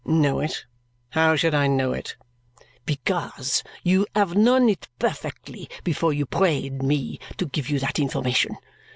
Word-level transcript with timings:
"Know 0.03 0.39
it? 0.39 0.65
How 1.11 1.35
should 1.35 1.53
I 1.53 1.67
know 1.67 1.93
it?" 1.93 2.15
"Because 2.87 3.61
you 3.83 4.07
have 4.15 4.33
known 4.35 4.67
it 4.67 4.87
perfectly 4.97 5.69
before 5.83 6.11
you 6.11 6.25
prayed 6.25 6.81
me 6.81 7.19
to 7.37 7.45
give 7.45 7.69
you 7.69 7.77
that 7.81 7.99
information. 7.99 8.57